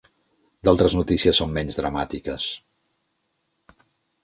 D'altres 0.67 0.95
notícies 0.99 1.41
són 1.43 1.53
menys 1.59 1.79
dramàtiques. 1.81 2.49